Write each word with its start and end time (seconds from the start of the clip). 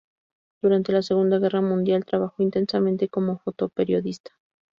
Durante 0.63 0.91
la 0.93 1.03
Segunda 1.03 1.37
Guerra 1.37 1.61
Mundial 1.61 2.05
trabajó 2.05 2.41
intensamente 2.41 3.07
como 3.07 3.37
fotoperiodista. 3.37 4.31